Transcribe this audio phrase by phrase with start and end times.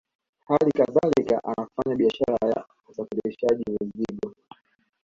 [0.47, 4.35] Hali kadhalika anafanya biashara ya usafirishaji mizigo